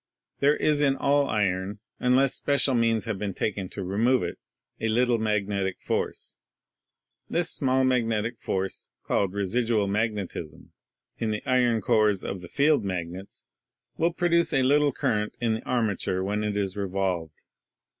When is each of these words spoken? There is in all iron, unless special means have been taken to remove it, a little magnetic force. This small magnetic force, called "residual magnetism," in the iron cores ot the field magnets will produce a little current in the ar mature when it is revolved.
There 0.39 0.57
is 0.57 0.81
in 0.81 0.95
all 0.95 1.29
iron, 1.29 1.77
unless 1.99 2.33
special 2.33 2.73
means 2.73 3.05
have 3.05 3.19
been 3.19 3.35
taken 3.35 3.69
to 3.69 3.83
remove 3.83 4.23
it, 4.23 4.39
a 4.79 4.87
little 4.87 5.19
magnetic 5.19 5.79
force. 5.79 6.37
This 7.29 7.51
small 7.51 7.83
magnetic 7.83 8.39
force, 8.39 8.89
called 9.03 9.33
"residual 9.35 9.87
magnetism," 9.87 10.71
in 11.19 11.29
the 11.29 11.45
iron 11.45 11.81
cores 11.81 12.25
ot 12.25 12.41
the 12.41 12.47
field 12.47 12.83
magnets 12.83 13.45
will 13.95 14.11
produce 14.11 14.51
a 14.53 14.63
little 14.63 14.91
current 14.91 15.37
in 15.39 15.53
the 15.53 15.63
ar 15.65 15.83
mature 15.83 16.23
when 16.23 16.43
it 16.43 16.57
is 16.57 16.75
revolved. 16.75 17.43